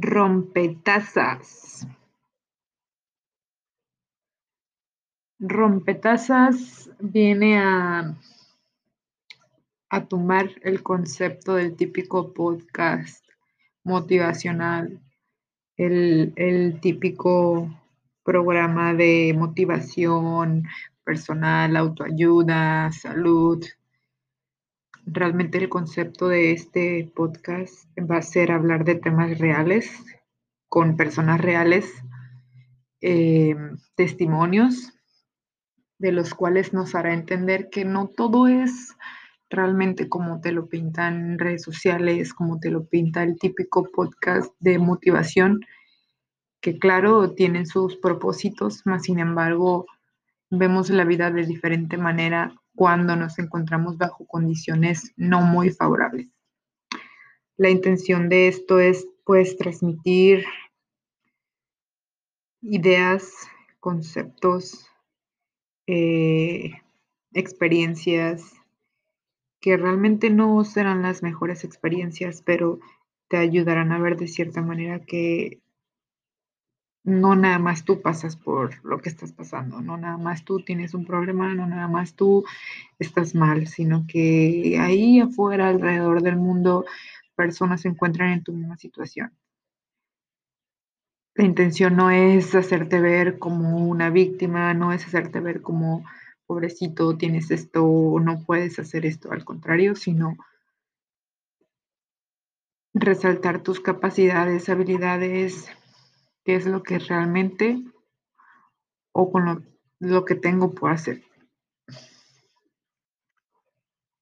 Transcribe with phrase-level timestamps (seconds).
[0.00, 1.86] Rompetazas.
[5.38, 8.16] Rompetazas viene a,
[9.90, 13.24] a tomar el concepto del típico podcast
[13.84, 15.00] motivacional,
[15.76, 17.68] el, el típico
[18.24, 20.64] programa de motivación
[21.04, 23.64] personal, autoayuda, salud,
[25.06, 29.90] realmente el concepto de este podcast va a ser hablar de temas reales,
[30.68, 31.92] con personas reales,
[33.00, 33.54] eh,
[33.94, 34.92] testimonios,
[35.98, 38.96] de los cuales nos hará entender que no todo es
[39.50, 44.78] realmente como te lo pintan redes sociales, como te lo pinta el típico podcast de
[44.78, 45.60] motivación,
[46.60, 49.86] que claro, tienen sus propósitos, mas sin embargo
[50.50, 56.28] vemos la vida de diferente manera cuando nos encontramos bajo condiciones no muy favorables.
[57.56, 60.44] La intención de esto es pues transmitir
[62.60, 63.32] ideas,
[63.78, 64.88] conceptos,
[65.86, 66.72] eh,
[67.32, 68.54] experiencias
[69.60, 72.80] que realmente no serán las mejores experiencias, pero
[73.28, 75.62] te ayudarán a ver de cierta manera que
[77.04, 80.94] no nada más tú pasas por lo que estás pasando, no nada más tú tienes
[80.94, 82.44] un problema, no nada más tú
[82.98, 86.86] estás mal, sino que ahí afuera, alrededor del mundo,
[87.36, 89.32] personas se encuentran en tu misma situación.
[91.34, 96.04] La intención no es hacerte ver como una víctima, no es hacerte ver como
[96.46, 97.82] pobrecito, tienes esto,
[98.22, 100.36] no puedes hacer esto, al contrario, sino
[102.94, 105.68] resaltar tus capacidades, habilidades,
[106.44, 107.82] qué es lo que realmente
[109.12, 109.64] o con
[110.00, 111.22] lo, que tengo puedo hacer.